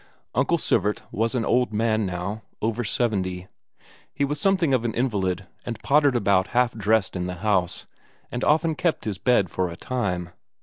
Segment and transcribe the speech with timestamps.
[0.33, 3.47] Uncle Sivert was an old man now, over seventy;
[4.11, 7.85] he was something of an invalid, and pottered about half dressed in the house,
[8.31, 10.31] and often kept his bed for a time.